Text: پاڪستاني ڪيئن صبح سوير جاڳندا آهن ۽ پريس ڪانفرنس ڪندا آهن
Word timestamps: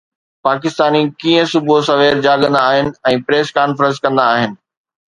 پاڪستاني 0.45 1.01
ڪيئن 1.21 1.45
صبح 1.51 1.77
سوير 1.89 2.17
جاڳندا 2.27 2.61
آهن 2.71 2.91
۽ 3.15 3.25
پريس 3.29 3.57
ڪانفرنس 3.61 4.07
ڪندا 4.09 4.31
آهن 4.37 4.61